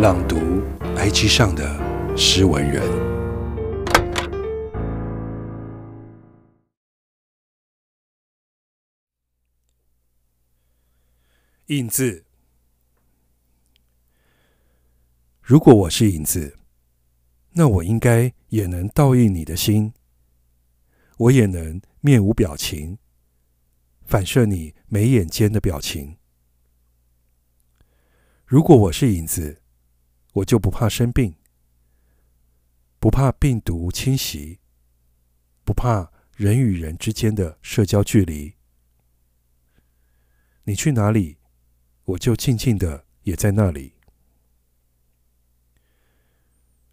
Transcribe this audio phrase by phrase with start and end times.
[0.00, 0.36] 朗读
[0.96, 2.82] IG 上的诗文人，
[11.66, 12.24] 影子。
[15.42, 16.56] 如果我是影子，
[17.50, 19.92] 那我应该也能倒映你的心，
[21.18, 22.96] 我也能面无表情，
[24.06, 26.16] 反射你眉眼间的表情。
[28.46, 29.59] 如果我是影子，
[30.34, 31.34] 我就不怕生病，
[32.98, 34.60] 不怕病毒侵袭，
[35.64, 38.54] 不怕人与人之间的社交距离。
[40.64, 41.38] 你去哪里，
[42.04, 43.94] 我就静静的也在那里。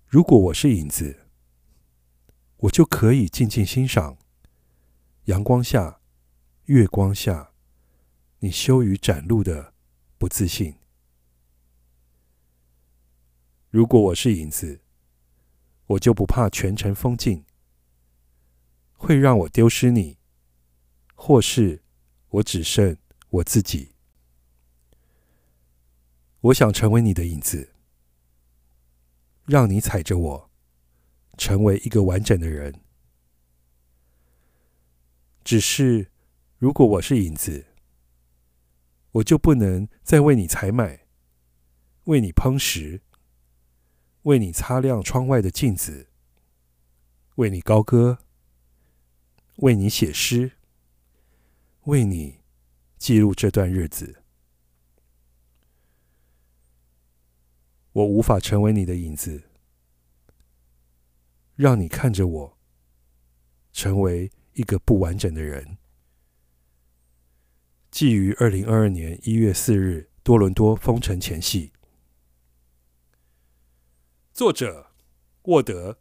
[0.08, 1.28] 如果我是影子，
[2.58, 4.18] 我就可以静静欣赏
[5.26, 6.00] 阳光下、
[6.66, 7.52] 月光下，
[8.40, 9.74] 你羞于展露的
[10.18, 10.76] 不自信。
[13.78, 14.82] 如果我是影子，
[15.86, 17.46] 我就不怕全城封禁
[18.94, 20.18] 会让我丢失你，
[21.14, 21.84] 或是
[22.30, 22.98] 我只剩
[23.30, 23.92] 我自己。
[26.40, 27.76] 我想成为你的影子。
[29.46, 30.50] 让你踩着我，
[31.38, 32.82] 成为一个完整的人。
[35.44, 36.10] 只是，
[36.58, 37.68] 如果我是影子，
[39.12, 41.06] 我就不能再为你采买，
[42.06, 43.04] 为你烹食，
[44.28, 46.10] 为你擦亮窗外的镜子，
[47.36, 48.20] 为你高歌，
[49.58, 50.52] 为你写诗，
[51.84, 52.42] 为你
[52.98, 54.22] 记录这段日子。
[57.94, 59.50] 我无法成为你的影子，
[61.56, 62.58] 让你看着我，
[63.72, 65.78] 成为一个不完整的人。
[67.90, 71.72] 寄于二零二二年一月四日多伦多封城前夕。
[74.38, 74.86] 作者：
[75.46, 75.98] 沃德。